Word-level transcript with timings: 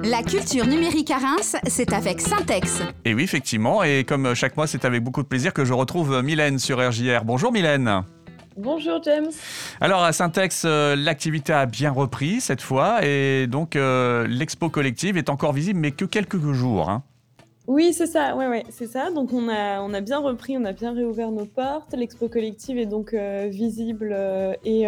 La 0.00 0.22
culture 0.22 0.66
numérique 0.66 1.10
à 1.10 1.18
Reims, 1.18 1.54
c'est 1.66 1.92
avec 1.92 2.20
Syntex. 2.20 2.80
Et 3.04 3.12
oui, 3.12 3.22
effectivement, 3.24 3.82
et 3.82 4.04
comme 4.04 4.34
chaque 4.34 4.56
mois, 4.56 4.66
c'est 4.66 4.86
avec 4.86 5.04
beaucoup 5.04 5.22
de 5.22 5.28
plaisir 5.28 5.52
que 5.52 5.66
je 5.66 5.74
retrouve 5.74 6.22
Mylène 6.22 6.58
sur 6.58 6.78
RJR. 6.78 7.24
Bonjour 7.24 7.52
Mylène. 7.52 8.02
Bonjour 8.56 9.02
James. 9.02 9.30
Alors 9.80 10.02
à 10.02 10.12
Syntex, 10.12 10.64
euh, 10.64 10.96
l'activité 10.96 11.52
a 11.52 11.66
bien 11.66 11.90
repris 11.90 12.40
cette 12.40 12.62
fois 12.62 13.04
et 13.04 13.46
donc 13.46 13.76
euh, 13.76 14.26
l'expo 14.26 14.70
collective 14.70 15.16
est 15.16 15.28
encore 15.28 15.52
visible 15.52 15.78
mais 15.78 15.90
que 15.90 16.04
quelques 16.04 16.40
jours. 16.52 16.88
Hein. 16.88 17.02
Oui, 17.66 17.92
c'est 17.92 18.06
ça, 18.06 18.34
ouais, 18.34 18.48
ouais, 18.48 18.64
c'est 18.70 18.88
ça. 18.88 19.10
Donc 19.10 19.32
on 19.32 19.48
a, 19.48 19.80
on 19.80 19.94
a 19.94 20.00
bien 20.00 20.18
repris, 20.18 20.56
on 20.58 20.64
a 20.64 20.72
bien 20.72 20.92
réouvert 20.92 21.30
nos 21.30 21.46
portes. 21.46 21.94
L'expo 21.94 22.28
collective 22.28 22.76
est 22.78 22.86
donc 22.86 23.14
euh, 23.14 23.48
visible 23.50 24.16
et, 24.64 24.86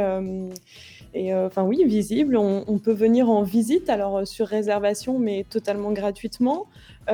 et 1.14 1.34
enfin 1.34 1.62
oui, 1.62 1.84
visible. 1.84 2.36
On, 2.36 2.78
peut 2.78 2.92
venir 2.92 3.30
en 3.30 3.42
visite, 3.42 3.88
alors 3.88 4.26
sur 4.26 4.46
réservation, 4.46 5.18
mais 5.18 5.46
totalement 5.48 5.92
gratuitement, 5.92 6.66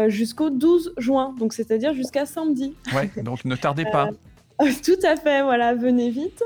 jusqu'au 0.09 0.51
12 0.51 0.95
juin, 0.97 1.35
donc 1.39 1.53
c'est-à-dire 1.53 1.95
jusqu'à 1.95 2.27
samedi. 2.27 2.75
Ouais, 2.95 3.11
donc 3.23 3.45
ne 3.45 3.57
tardez 3.57 3.85
pas. 3.85 4.11
Tout 4.85 4.99
à 5.03 5.17
fait, 5.17 5.43
voilà, 5.43 5.75
venez 5.75 6.11
vite. 6.11 6.43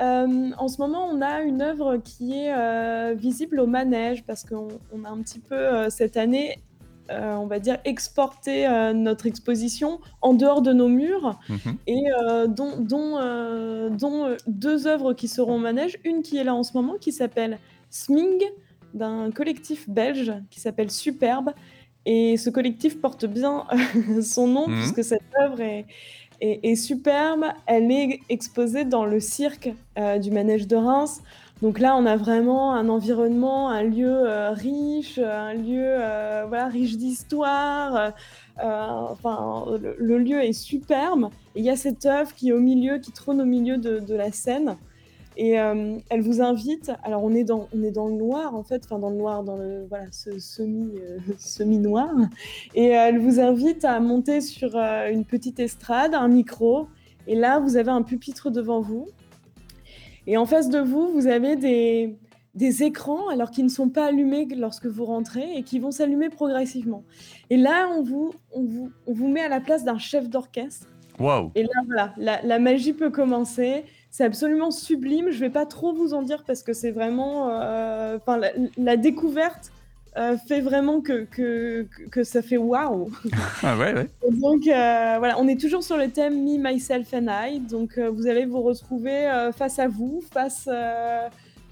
Euh, 0.00 0.50
en 0.58 0.68
ce 0.68 0.80
moment, 0.80 1.06
on 1.06 1.22
a 1.22 1.40
une 1.42 1.62
œuvre 1.62 1.98
qui 1.98 2.36
est 2.36 2.52
euh, 2.52 3.14
visible 3.16 3.60
au 3.60 3.66
manège 3.66 4.24
parce 4.24 4.44
qu'on 4.44 4.68
a 5.04 5.08
un 5.08 5.22
petit 5.22 5.38
peu 5.38 5.54
euh, 5.54 5.90
cette 5.90 6.16
année, 6.16 6.58
on 7.10 7.46
va 7.46 7.58
dire, 7.58 7.78
exporté 7.84 8.68
notre 8.94 9.26
exposition 9.26 10.00
en 10.22 10.34
dehors 10.34 10.62
de 10.62 10.72
nos 10.72 10.88
murs 10.88 11.38
mhm. 11.48 11.76
et 11.86 12.04
dont, 12.48 12.76
dont, 12.78 13.90
dont, 13.90 14.36
deux 14.46 14.86
œuvres 14.86 15.12
qui 15.12 15.28
seront 15.28 15.56
au 15.56 15.58
manège. 15.58 15.98
Une 16.04 16.22
qui 16.22 16.38
est 16.38 16.44
là 16.44 16.54
en 16.54 16.62
ce 16.62 16.72
moment 16.74 16.94
qui 17.00 17.12
s'appelle 17.12 17.58
Sming 17.90 18.42
d'un 18.94 19.30
collectif 19.30 19.88
belge 19.88 20.32
qui 20.50 20.60
s'appelle 20.60 20.90
Superbe. 20.90 21.52
Et 22.06 22.36
ce 22.36 22.50
collectif 22.50 23.00
porte 23.00 23.24
bien 23.24 23.64
son 24.22 24.46
nom 24.46 24.68
mhm. 24.68 24.78
puisque 24.78 25.04
cette 25.04 25.22
œuvre 25.40 25.60
est 25.60 25.86
est, 26.40 26.76
superbe. 26.76 27.44
Elle 27.66 27.90
est 27.90 28.20
exposée 28.28 28.84
dans 28.84 29.04
le 29.04 29.20
cirque 29.20 29.70
euh, 29.98 30.18
du 30.18 30.30
manège 30.30 30.66
de 30.66 30.76
Reims. 30.76 31.22
Donc 31.62 31.78
là, 31.78 31.96
on 31.96 32.04
a 32.04 32.16
vraiment 32.16 32.74
un 32.74 32.88
environnement, 32.88 33.70
un 33.70 33.82
lieu 33.82 34.28
euh, 34.28 34.50
riche, 34.50 35.18
un 35.18 35.54
lieu 35.54 35.84
euh, 35.86 36.44
voilà, 36.46 36.68
riche 36.68 36.96
d'histoire. 36.96 38.12
enfin, 38.58 39.64
le, 39.98 40.18
lieu 40.18 40.42
est 40.42 40.52
superbe. 40.52 41.30
Il 41.54 41.64
y 41.64 41.70
a 41.70 41.76
cette 41.76 42.04
œuvre 42.06 42.34
qui 42.34 42.50
est 42.50 42.52
au 42.52 42.60
milieu, 42.60 42.98
qui 42.98 43.12
trône 43.12 43.40
au 43.40 43.46
milieu 43.46 43.78
de 43.78 44.14
la 44.14 44.32
scène. 44.32 44.76
Et 45.36 45.58
euh, 45.58 45.98
elle 46.10 46.20
vous 46.20 46.40
invite, 46.40 46.92
alors 47.02 47.24
on 47.24 47.34
est 47.34 47.42
dans, 47.42 47.68
on 47.74 47.82
est 47.82 47.90
dans 47.90 48.06
le 48.06 48.14
noir 48.14 48.54
en 48.54 48.62
fait, 48.62 48.82
enfin 48.84 49.00
dans 49.00 49.10
le 49.10 49.16
noir, 49.16 49.42
dans 49.42 49.56
le 49.56 49.84
voilà, 49.88 50.06
ce 50.12 50.38
semi, 50.38 50.92
euh, 50.96 51.18
semi 51.38 51.78
noir, 51.78 52.10
et 52.74 52.96
euh, 52.96 53.06
elle 53.08 53.18
vous 53.18 53.40
invite 53.40 53.84
à 53.84 53.98
monter 53.98 54.40
sur 54.40 54.76
une 54.76 55.24
petite 55.24 55.58
estrade, 55.58 56.14
un 56.14 56.28
micro, 56.28 56.86
et 57.26 57.34
là 57.34 57.58
vous 57.58 57.76
avez 57.76 57.90
un 57.90 58.02
pupitre 58.02 58.50
devant 58.50 58.80
vous, 58.80 59.08
et 60.26 60.36
en 60.36 60.46
face 60.46 60.68
de 60.68 60.78
vous 60.78 61.10
vous 61.12 61.26
avez 61.26 61.56
des, 61.56 62.16
des 62.54 62.82
écrans, 62.82 63.28
alors 63.28 63.50
qui 63.50 63.62
ne 63.62 63.68
sont 63.68 63.88
pas 63.88 64.06
allumés 64.06 64.46
lorsque 64.56 64.86
vous 64.86 65.04
rentrez 65.04 65.56
et 65.56 65.62
qui 65.62 65.78
vont 65.78 65.90
s'allumer 65.90 66.28
progressivement. 66.28 67.04
Et 67.50 67.56
là 67.56 67.88
on 67.96 68.02
vous, 68.02 68.34
on 68.52 68.62
vous, 68.62 68.90
on 69.06 69.12
vous 69.12 69.28
met 69.28 69.42
à 69.42 69.48
la 69.48 69.60
place 69.60 69.84
d'un 69.84 69.98
chef 69.98 70.28
d'orchestre. 70.28 70.88
Wow. 71.18 71.52
Et 71.54 71.62
là 71.62 71.80
voilà, 71.86 72.14
la, 72.16 72.42
la 72.42 72.58
magie 72.58 72.92
peut 72.92 73.10
commencer. 73.10 73.84
C'est 74.14 74.22
absolument 74.22 74.70
sublime. 74.70 75.30
Je 75.32 75.40
vais 75.40 75.50
pas 75.50 75.66
trop 75.66 75.92
vous 75.92 76.14
en 76.14 76.22
dire 76.22 76.44
parce 76.46 76.62
que 76.62 76.72
c'est 76.72 76.92
vraiment, 76.92 77.48
euh, 77.50 78.16
la, 78.78 78.96
découverte 78.96 79.72
euh, 80.16 80.36
fait 80.46 80.60
vraiment 80.60 81.00
que, 81.00 81.24
que, 81.24 81.86
que, 82.10 82.22
ça 82.22 82.42
fait 82.42 82.56
waouh. 82.56 83.10
Ah 83.62 83.76
ouais, 83.76 83.94
ouais. 83.94 84.08
donc 84.30 84.66
euh, 84.66 85.16
voilà, 85.18 85.38
on 85.38 85.48
est 85.48 85.60
toujours 85.60 85.82
sur 85.82 85.96
le 85.96 86.08
thème 86.08 86.42
Me, 86.44 86.56
Myself 86.58 87.12
and 87.14 87.26
I. 87.28 87.60
Donc 87.60 87.98
vous 87.98 88.26
allez 88.26 88.46
vous 88.46 88.62
retrouver 88.62 89.50
face 89.56 89.78
à 89.78 89.88
vous, 89.88 90.22
face, 90.32 90.68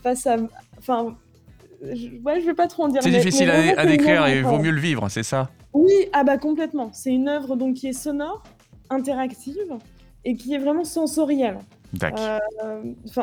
face 0.03 0.27
à, 0.27 0.37
enfin, 0.79 1.17
je, 1.83 2.09
ouais, 2.25 2.41
je 2.41 2.47
vais 2.47 2.55
pas 2.55 2.67
trop 2.67 2.85
en 2.85 2.89
dire. 2.89 3.03
C'est 3.03 3.11
difficile 3.11 3.51
à, 3.51 3.87
décrire 3.87 4.27
et 4.27 4.39
il 4.39 4.45
vaut 4.45 4.59
mieux 4.59 4.71
le 4.71 4.81
vivre, 4.81 5.09
c'est 5.09 5.23
ça? 5.23 5.51
Oui, 5.73 5.93
ah 6.13 6.25
bah 6.25 6.39
complètement. 6.39 6.91
C'est 6.93 7.11
une 7.11 7.29
œuvre 7.29 7.57
donc 7.57 7.75
qui 7.75 7.89
est 7.89 7.93
sonore, 7.93 8.43
interactive 8.91 9.79
et 10.25 10.37
qui 10.37 10.55
est 10.55 10.59
vraiment 10.59 10.85
sensorielle. 10.85 11.59
Euh, 12.03 12.39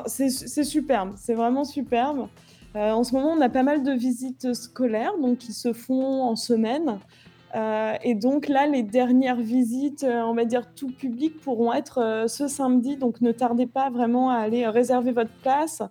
c'est 0.06 0.63
superbe, 0.63 1.13
c'est 1.16 1.34
vraiment 1.34 1.63
superbe. 1.63 2.28
Euh, 2.75 2.91
en 2.91 3.03
ce 3.03 3.13
moment, 3.13 3.31
on 3.31 3.41
a 3.41 3.50
pas 3.50 3.63
mal 3.63 3.84
de 3.84 3.91
visites 3.91 4.53
scolaires 4.53 5.18
donc, 5.22 5.40
qui 5.40 5.53
se 5.53 5.74
font 5.74 6.24
en 6.24 6.35
semaine. 6.35 7.00
Euh, 7.56 7.94
et 8.03 8.13
donc 8.13 8.47
là, 8.47 8.68
les 8.68 8.84
dernières 8.84 9.41
visites, 9.41 10.06
on 10.07 10.35
va 10.35 10.46
dire 10.46 10.72
tout 10.75 10.91
public, 10.91 11.40
pourront 11.41 11.74
être 11.74 12.25
ce 12.28 12.47
samedi. 12.47 12.96
Donc 12.96 13.22
ne 13.22 13.31
tardez 13.31 13.66
pas 13.66 13.90
vraiment 13.90 14.29
à 14.29 14.35
aller 14.35 14.68
réserver 14.68 15.12
votre 15.12 15.34
place, 15.41 15.81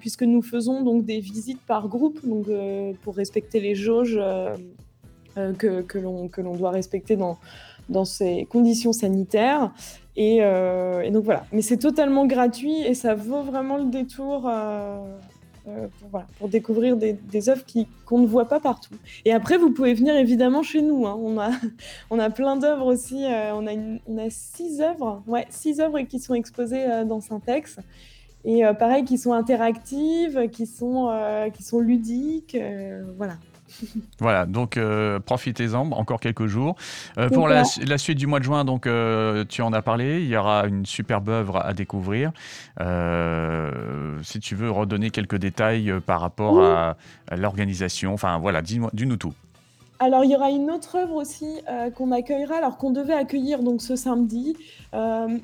puisque 0.00 0.24
nous 0.24 0.42
faisons 0.42 0.82
donc 0.82 1.04
des 1.04 1.20
visites 1.20 1.60
par 1.60 1.86
groupe, 1.86 2.18
donc 2.26 2.46
pour 3.02 3.14
respecter 3.14 3.60
les 3.60 3.76
jauges 3.76 4.20
que, 5.36 5.82
que 5.82 5.98
l'on 6.40 6.56
doit 6.56 6.70
respecter 6.72 7.14
dans, 7.14 7.38
dans 7.88 8.04
ces 8.04 8.46
conditions 8.50 8.92
sanitaires. 8.92 9.72
Euh, 10.18 11.00
et, 11.00 11.10
donc 11.10 11.24
voilà. 11.24 11.44
Mais 11.52 11.62
c'est 11.62 11.78
totalement 11.78 12.26
gratuit 12.26 12.82
et 12.82 12.94
ça 12.94 13.14
vaut 13.14 13.42
vraiment 13.42 13.78
le 13.78 13.86
détour 13.86 14.46
euh, 14.46 14.98
euh, 15.68 15.86
pour, 16.38 16.48
découvrir 16.48 16.96
des, 16.96 17.12
des 17.14 17.48
œuvres 17.48 17.64
qu'on 18.04 18.18
ne 18.18 18.26
voit 18.26 18.48
pas 18.48 18.60
partout. 18.60 18.94
Et 19.24 19.32
après, 19.32 19.56
vous 19.56 19.70
pouvez 19.70 19.94
venir 19.94 20.14
évidemment 20.16 20.62
chez 20.62 20.82
nous. 20.82 21.06
Hein. 21.06 21.16
On, 21.20 21.38
a, 21.38 21.50
on 22.10 22.18
a 22.18 22.30
plein 22.30 22.56
d'œuvres 22.56 22.86
aussi. 22.86 23.24
on, 23.24 23.66
a 23.66 23.72
on 24.06 24.18
a 24.18 24.30
six 24.30 24.80
œuvres, 24.80 25.22
ouais, 25.26 25.46
six 25.50 25.80
œuvres 25.80 26.00
qui 26.02 26.18
sont 26.18 26.34
exposées 26.34 27.04
dans 27.06 27.20
Syntex. 27.20 27.76
Et 28.44 28.62
pareil, 28.76 29.04
qui 29.04 29.18
sont 29.18 29.32
interactives, 29.32 30.50
qui 30.50 30.66
sont, 30.66 31.08
qui 31.54 31.62
sont 31.62 31.78
ludiques. 31.78 32.58
voilà. 33.16 33.34
Voilà, 34.18 34.46
donc 34.46 34.76
euh, 34.76 35.18
profitez-en, 35.18 35.90
encore 35.92 36.20
quelques 36.20 36.46
jours. 36.46 36.76
Euh, 37.18 37.28
pour 37.28 37.48
la, 37.48 37.64
suite 37.64 38.18
du 38.18 38.26
mois 38.26 38.38
de 38.38 38.44
juin, 38.44 38.64
donc 38.64 38.86
euh, 38.86 39.44
tu 39.48 39.62
en 39.62 39.72
as 39.72 39.82
parlé, 39.82 40.22
il 40.22 40.28
y 40.28 40.36
aura 40.36 40.66
une 40.66 40.86
superbe 40.86 41.28
œuvre 41.28 41.56
à 41.64 41.72
découvrir. 41.72 42.32
si 42.78 44.40
tu 44.40 44.54
veux 44.54 44.70
redonner 44.70 45.10
quelques 45.10 45.36
détails 45.36 45.92
par 46.06 46.20
rapport 46.20 46.62
à, 46.62 46.96
l'organisation, 47.36 48.14
enfin 48.14 48.38
voilà, 48.38 48.62
dis-nous 48.62 49.16
tout. 49.16 49.32
Alors, 49.98 50.24
il 50.24 50.32
y 50.32 50.34
aura 50.34 50.50
une 50.50 50.68
autre 50.70 50.96
œuvre 50.96 51.14
aussi 51.14 51.60
qu'on 51.94 52.10
accueillera, 52.10 52.56
alors 52.56 52.76
qu'on 52.76 52.90
devait 52.90 53.14
accueillir 53.14 53.62
donc 53.62 53.82
ce 53.82 53.96
samedi, 53.96 54.56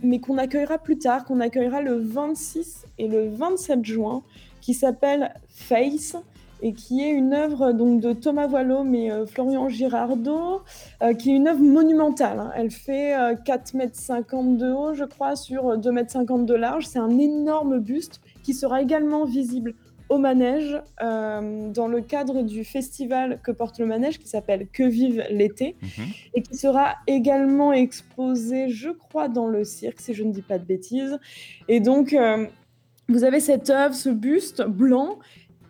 mais 0.02 0.18
qu'on 0.18 0.38
accueillera 0.38 0.78
plus 0.78 0.98
tard, 0.98 1.24
qu'on 1.24 1.40
accueillera 1.40 1.80
le 1.80 1.98
26 1.98 2.86
et 2.98 3.08
le 3.08 3.28
27 3.28 3.84
juin, 3.84 4.22
qui 4.60 4.74
s'appelle 4.74 5.32
Face 5.48 6.16
et 6.62 6.72
qui 6.72 7.02
est 7.02 7.10
une 7.10 7.32
œuvre 7.32 7.72
donc 7.72 8.00
de 8.00 8.12
Thomas 8.12 8.46
Voileau 8.46 8.84
mais 8.84 9.10
euh, 9.10 9.26
Florian 9.26 9.68
Girardot, 9.68 10.62
euh, 11.02 11.14
qui 11.14 11.30
est 11.30 11.36
une 11.36 11.48
œuvre 11.48 11.62
monumentale. 11.62 12.40
Hein. 12.40 12.50
Elle 12.56 12.70
fait 12.70 13.12
4,50 13.12 13.74
euh, 13.74 13.78
mètres 13.78 14.58
de 14.58 14.72
haut, 14.72 14.94
je 14.94 15.04
crois, 15.04 15.36
sur 15.36 15.76
2,50 15.78 15.92
mètres 15.92 16.38
de 16.44 16.54
large. 16.54 16.86
C'est 16.86 16.98
un 16.98 17.18
énorme 17.18 17.78
buste 17.78 18.20
qui 18.42 18.54
sera 18.54 18.82
également 18.82 19.24
visible 19.24 19.74
au 20.08 20.16
manège 20.16 20.80
dans 21.00 21.86
le 21.86 22.00
cadre 22.00 22.40
du 22.42 22.64
festival 22.64 23.40
que 23.44 23.50
porte 23.50 23.78
le 23.78 23.84
manège 23.84 24.18
qui 24.18 24.26
s'appelle 24.26 24.66
Que 24.72 24.84
vive 24.84 25.22
l'été 25.28 25.76
mhm. 25.82 26.04
et 26.32 26.40
qui 26.40 26.56
sera 26.56 26.94
également 27.06 27.74
exposé, 27.74 28.70
je 28.70 28.88
crois, 28.88 29.28
dans 29.28 29.48
le 29.48 29.64
cirque, 29.64 30.00
si 30.00 30.14
je 30.14 30.24
ne 30.24 30.32
dis 30.32 30.40
pas 30.40 30.58
de 30.58 30.64
bêtises. 30.64 31.18
Et 31.68 31.80
donc, 31.80 32.16
vous 33.10 33.24
avez 33.24 33.40
cette 33.40 33.68
œuvre, 33.68 33.94
ce 33.94 34.08
buste 34.08 34.62
blanc 34.62 35.18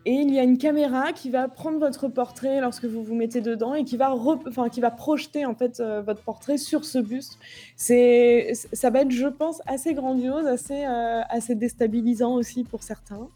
et 0.08 0.12
il 0.12 0.32
y 0.32 0.38
a 0.38 0.42
une 0.42 0.56
caméra 0.56 1.12
qui 1.12 1.28
va 1.28 1.48
prendre 1.48 1.78
votre 1.78 2.08
portrait 2.08 2.62
lorsque 2.62 2.86
vous 2.86 3.04
vous 3.04 3.14
mettez 3.14 3.42
dedans 3.42 3.74
et 3.74 3.84
qui 3.84 3.98
va, 3.98 4.14
enfin, 4.14 4.70
qui 4.70 4.80
va 4.80 4.90
projeter 4.90 5.44
en 5.44 5.54
fait 5.54 5.80
euh, 5.80 6.00
votre 6.00 6.22
portrait 6.22 6.56
sur 6.56 6.86
ce 6.86 6.96
buste. 6.98 7.36
C'est, 7.76 8.54
ça 8.72 8.88
va 8.88 9.00
être, 9.00 9.10
je 9.10 9.26
pense, 9.26 9.60
assez 9.66 9.92
grandiose, 9.92 10.46
assez, 10.46 10.86
euh, 10.86 11.20
assez 11.28 11.54
déstabilisant 11.54 12.32
aussi 12.32 12.64
pour 12.64 12.82
certains. 12.82 13.28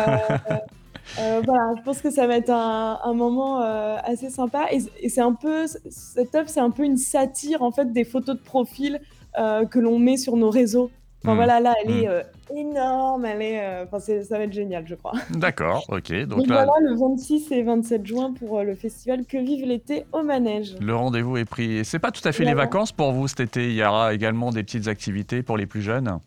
Euh, 1.20 1.42
voilà, 1.44 1.74
je 1.76 1.82
pense 1.82 2.00
que 2.00 2.10
ça 2.10 2.26
va 2.26 2.36
être 2.38 2.48
un, 2.48 2.98
un 3.04 3.12
moment 3.12 3.58
assez 3.58 4.30
sympa. 4.30 4.68
Et, 4.72 4.78
et 5.00 5.10
c'est 5.10 5.20
un 5.20 5.34
peu, 5.34 5.66
cette 5.90 6.34
œuvre, 6.34 6.48
c'est 6.48 6.60
un 6.60 6.70
peu 6.70 6.82
une 6.82 6.96
satire 6.96 7.62
en 7.62 7.70
fait 7.70 7.92
des 7.92 8.04
photos 8.04 8.36
de 8.36 8.40
profil 8.40 8.98
que 9.36 9.78
l'on 9.78 9.98
met 9.98 10.16
sur 10.16 10.38
nos 10.38 10.48
réseaux 10.48 10.90
Enfin, 11.24 11.32
hmm. 11.32 11.36
voilà, 11.36 11.60
là, 11.60 11.74
elle 11.82 11.90
est 11.90 12.06
hmm. 12.06 12.10
euh, 12.10 12.22
énorme, 12.54 13.24
elle 13.24 13.40
est, 13.40 13.60
euh, 13.64 14.22
ça 14.22 14.36
va 14.36 14.44
être 14.44 14.52
génial, 14.52 14.86
je 14.86 14.94
crois. 14.94 15.12
D'accord, 15.30 15.82
ok. 15.88 16.12
Donc, 16.26 16.46
là... 16.46 16.66
voilà, 16.66 16.72
le 16.82 16.94
26 16.98 17.50
et 17.50 17.62
27 17.62 18.06
juin 18.06 18.34
pour 18.34 18.58
euh, 18.58 18.62
le 18.62 18.74
festival 18.74 19.24
Que 19.24 19.38
vive 19.38 19.64
l'été 19.64 20.04
au 20.12 20.22
manège. 20.22 20.76
Le 20.80 20.94
rendez-vous 20.94 21.38
est 21.38 21.46
pris. 21.46 21.82
C'est 21.86 21.98
pas 21.98 22.10
tout 22.10 22.26
à 22.28 22.32
fait 22.32 22.44
les 22.44 22.52
vacances 22.52 22.92
pour 22.92 23.12
vous 23.12 23.26
cet 23.26 23.40
été. 23.40 23.70
Il 23.70 23.74
y 23.74 23.82
aura 23.82 24.12
également 24.12 24.50
des 24.50 24.62
petites 24.62 24.86
activités 24.86 25.42
pour 25.42 25.56
les 25.56 25.64
plus 25.64 25.80
jeunes. 25.80 26.18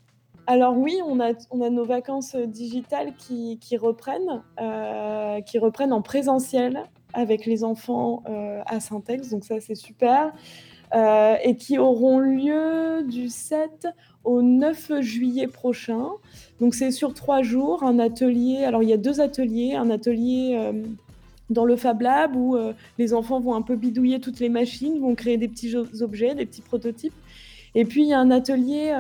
Alors 0.48 0.76
oui, 0.76 0.96
on 1.06 1.20
a, 1.20 1.34
on 1.52 1.62
a 1.62 1.70
nos 1.70 1.86
vacances 1.86 2.36
digitales 2.36 3.14
qui, 3.18 3.60
qui 3.60 3.78
reprennent, 3.78 4.42
qui 5.46 5.60
reprennent 5.60 5.94
en 5.94 6.02
présentiel 6.02 6.84
avec 7.14 7.46
les 7.46 7.64
enfants 7.66 8.24
à 8.66 8.80
Syntex, 8.80 9.30
donc 9.30 9.44
ça 9.44 9.60
c'est 9.60 9.76
super. 9.76 10.32
Et 10.94 11.56
qui 11.58 11.78
auront 11.78 12.20
lieu 12.20 13.04
du 13.04 13.30
7 13.30 13.88
au 14.24 14.42
9 14.42 15.02
juillet 15.02 15.48
prochain. 15.48 16.08
Donc 16.60 16.76
c'est 16.76 16.92
sur 16.92 17.14
trois 17.14 17.42
jours, 17.42 17.84
un 17.84 18.00
atelier. 18.00 18.64
Alors 18.64 18.84
il 18.84 18.90
y 18.90 18.94
a 18.94 18.98
deux 18.98 19.20
ateliers, 19.20 19.76
un 19.76 19.90
atelier 19.90 20.72
dans 21.50 21.66
le 21.66 21.76
Fab 21.76 22.02
Lab 22.02 22.36
où 22.36 22.58
les 22.98 23.14
enfants 23.14 23.40
vont 23.40 23.54
un 23.54 23.62
peu 23.62 23.76
bidouiller 23.76 24.20
toutes 24.20 24.40
les 24.40 24.50
machines, 24.50 25.00
vont 25.00 25.16
créer 25.16 25.38
des 25.38 25.48
petits 25.48 25.76
objets, 25.76 26.36
des 26.36 26.46
petits 26.46 26.62
prototypes. 26.62 27.14
Et 27.76 27.84
puis 27.84 28.04
il 28.04 28.08
y 28.08 28.14
a 28.14 28.20
un 28.20 28.32
atelier 28.32 28.96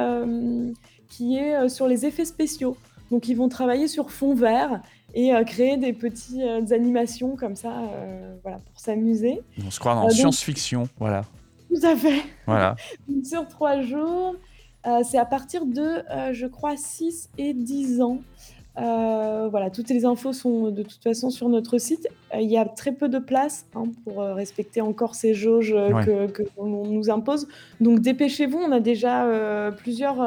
qui 1.07 1.37
est 1.37 1.69
sur 1.69 1.87
les 1.87 2.05
effets 2.05 2.25
spéciaux. 2.25 2.75
Donc 3.11 3.29
ils 3.29 3.35
vont 3.35 3.49
travailler 3.49 3.87
sur 3.87 4.11
fond 4.11 4.33
vert 4.33 4.81
et 5.13 5.33
euh, 5.33 5.43
créer 5.43 5.77
des 5.77 5.93
petites 5.93 6.39
euh, 6.39 6.65
animations 6.71 7.35
comme 7.35 7.55
ça, 7.55 7.71
euh, 7.71 8.35
voilà, 8.43 8.59
pour 8.59 8.79
s'amuser. 8.79 9.39
On 9.65 9.71
se 9.71 9.79
croit 9.79 9.95
dans 9.95 10.09
science-fiction, 10.09 10.87
voilà. 10.99 11.23
Tout 11.69 11.85
à 11.85 11.95
fait. 11.95 12.23
Voilà. 12.45 12.75
sur 13.23 13.47
trois 13.47 13.81
jours, 13.81 14.35
c'est 15.03 15.17
à 15.17 15.25
partir 15.25 15.65
de, 15.65 16.01
je 16.31 16.47
crois, 16.47 16.77
6 16.77 17.29
et 17.37 17.53
10 17.53 18.01
ans. 18.01 18.21
voilà, 18.75 19.69
toutes 19.69 19.89
les 19.89 20.05
infos 20.05 20.31
sont 20.31 20.71
de 20.71 20.83
toute 20.83 21.03
façon 21.03 21.29
sur 21.29 21.49
notre 21.49 21.77
site. 21.77 22.07
il 22.33 22.49
y 22.49 22.57
a 22.57 22.63
très 22.63 22.93
peu 22.93 23.09
de 23.09 23.19
place 23.19 23.65
hein, 23.75 23.83
pour 24.05 24.19
respecter 24.19 24.79
encore 24.79 25.15
ces 25.15 25.33
jauges 25.33 25.75
que, 26.05 26.43
l'on 26.57 26.85
nous 26.85 27.09
impose. 27.09 27.49
Donc 27.81 27.99
dépêchez-vous, 27.99 28.59
on 28.59 28.71
a 28.71 28.79
déjà 28.79 29.25
plusieurs, 29.75 30.25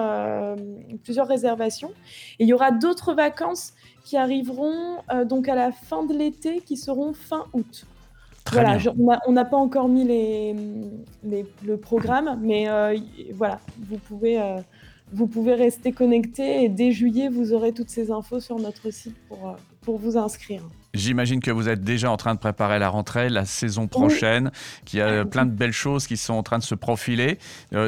plusieurs 1.05 1.27
réservations. 1.27 1.93
Et 2.39 2.45
il 2.45 2.49
y 2.49 2.53
aura 2.53 2.71
d'autres 2.71 3.15
vacances 3.15 3.73
qui 4.05 4.17
arriveront 4.17 4.99
euh, 5.13 5.25
donc 5.25 5.49
à 5.49 5.55
la 5.55 5.73
fin 5.73 6.05
de 6.05 6.13
l'été, 6.13 6.61
qui 6.61 6.77
seront 6.77 7.13
fin 7.13 7.45
août. 7.53 7.87
Voilà, 8.53 8.79
on 9.27 9.33
n'a 9.33 9.45
pas 9.45 9.57
encore 9.57 9.89
mis 9.89 10.05
les, 10.05 10.55
le 11.65 11.77
programme, 11.77 12.39
mais 12.43 12.69
euh, 12.69 12.97
voilà, 13.35 13.61
vous 13.89 13.99
pouvez, 13.99 14.41
euh, 14.41 14.57
vous 15.13 15.27
pouvez 15.27 15.55
rester 15.55 15.93
connecté 15.93 16.65
et 16.65 16.69
dès 16.69 16.93
juillet, 16.93 17.29
vous 17.29 17.53
aurez 17.53 17.73
toutes 17.73 17.91
ces 17.91 18.11
infos 18.11 18.41
sur 18.41 18.59
notre 18.59 18.91
site 18.91 19.17
pour, 19.29 19.57
pour 19.83 19.99
vous 19.99 20.17
inscrire. 20.17 20.63
J'imagine 20.95 21.41
que 21.41 21.53
vous 21.53 21.69
êtes 21.69 21.85
déjà 21.85 22.11
en 22.11 22.17
train 22.17 22.35
de 22.35 22.41
préparer 22.41 22.81
la 22.81 22.89
rentrée, 22.89 23.29
la 23.29 23.45
saison 23.45 23.87
prochaine, 23.87 24.51
qu'il 24.85 24.99
y 24.99 25.03
a 25.03 25.25
plein 25.25 25.47
de 25.47 25.53
belles 25.53 25.73
choses 25.73 26.09
qui 26.09 26.17
sont 26.17 26.35
en 26.35 26.43
train 26.43 26.59
de 26.59 26.65
se 26.65 26.75
profiler. 26.75 27.39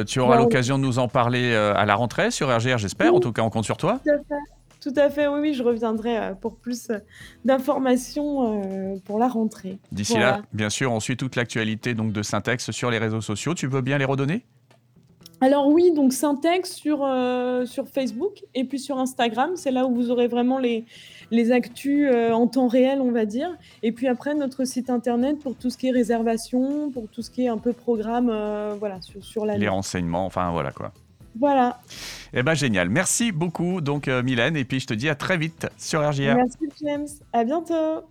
tu 0.07 0.19
auras 0.19 0.37
l'occasion 0.37 0.77
de 0.77 0.83
nous 0.83 0.99
en 0.99 1.09
parler 1.09 1.53
à 1.53 1.85
la 1.85 1.95
rentrée 1.95 2.31
sur 2.31 2.47
RGR, 2.55 2.77
j'espère. 2.77 3.13
En 3.13 3.19
tout 3.19 3.33
cas, 3.33 3.41
on 3.41 3.49
compte 3.49 3.65
sur 3.65 3.77
toi. 3.77 3.99
Tout 4.05 4.11
à 4.11 4.17
fait. 4.17 4.52
Tout 4.83 4.93
à 4.97 5.09
fait, 5.09 5.27
oui, 5.27 5.39
oui, 5.39 5.53
je 5.53 5.63
reviendrai 5.63 6.17
euh, 6.17 6.33
pour 6.33 6.57
plus 6.57 6.89
euh, 6.89 6.97
d'informations 7.45 8.61
euh, 8.61 8.97
pour 9.05 9.17
la 9.17 9.29
rentrée. 9.29 9.77
D'ici 9.93 10.17
là, 10.17 10.41
bien 10.51 10.69
sûr, 10.69 10.91
on 10.91 10.99
suit 10.99 11.15
toute 11.15 11.37
l'actualité 11.37 11.93
donc 11.93 12.11
de 12.11 12.21
Syntex 12.21 12.69
sur 12.71 12.91
les 12.91 12.97
réseaux 12.97 13.21
sociaux. 13.21 13.53
Tu 13.53 13.65
veux 13.65 13.79
bien 13.79 13.97
les 13.97 14.03
redonner? 14.03 14.43
Alors 15.39 15.69
oui, 15.69 15.93
donc 15.93 16.11
Syntex 16.11 16.73
sur, 16.73 16.97
sur 17.65 17.87
Facebook 17.87 18.43
et 18.55 18.65
puis 18.65 18.79
sur 18.79 18.97
Instagram, 18.97 19.51
c'est 19.55 19.71
là 19.71 19.85
où 19.85 19.93
vous 19.93 20.11
aurez 20.11 20.27
vraiment 20.27 20.57
les, 20.57 20.85
les 21.31 21.51
actus 21.51 22.09
en 22.31 22.47
temps 22.47 22.67
réel, 22.67 23.01
on 23.01 23.11
va 23.11 23.25
dire. 23.25 23.49
Et 23.83 23.91
puis 23.91 24.07
après, 24.07 24.35
notre 24.35 24.63
site 24.63 24.89
internet 24.89 25.39
pour 25.39 25.55
tout 25.55 25.69
ce 25.69 25.77
qui 25.77 25.87
est 25.87 25.91
réservation, 25.91 26.91
pour 26.91 27.07
tout 27.09 27.21
ce 27.21 27.29
qui 27.29 27.43
est 27.43 27.49
un 27.49 27.57
peu 27.57 27.73
programme, 27.73 28.31
voilà, 28.79 29.01
sur, 29.01 29.23
sur 29.23 29.45
la... 29.45 29.57
Les 29.57 29.67
renseignements, 29.67 30.25
enfin 30.25 30.51
voilà 30.51 30.71
quoi. 30.71 30.93
Voilà. 31.39 31.79
Eh 32.33 32.43
ben 32.43 32.53
génial. 32.53 32.89
Merci 32.89 33.31
beaucoup 33.31 33.81
donc 33.81 34.07
euh, 34.07 34.23
Mylène 34.23 34.55
et 34.55 34.65
puis 34.65 34.79
je 34.79 34.87
te 34.87 34.93
dis 34.93 35.09
à 35.09 35.15
très 35.15 35.37
vite 35.37 35.67
sur 35.77 36.07
RGR. 36.07 36.35
Merci 36.35 36.69
James. 36.81 37.07
À 37.31 37.43
bientôt. 37.43 38.03